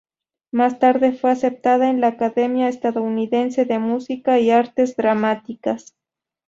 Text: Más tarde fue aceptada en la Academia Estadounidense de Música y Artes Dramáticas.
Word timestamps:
Más 0.51 0.79
tarde 0.79 1.11
fue 1.11 1.29
aceptada 1.29 1.91
en 1.91 2.01
la 2.01 2.07
Academia 2.07 2.67
Estadounidense 2.69 3.65
de 3.65 3.77
Música 3.77 4.39
y 4.39 4.49
Artes 4.49 4.97
Dramáticas. 4.97 5.95